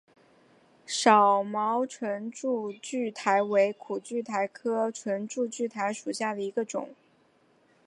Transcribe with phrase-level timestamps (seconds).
[0.87, 6.89] 少毛唇柱苣苔为苦苣苔科唇柱苣苔属下的一个种。